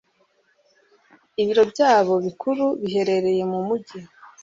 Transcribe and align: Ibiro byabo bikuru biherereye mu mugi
Ibiro 1.41 1.63
byabo 1.71 2.13
bikuru 2.25 2.65
biherereye 2.81 3.43
mu 3.51 3.59
mugi 3.67 3.99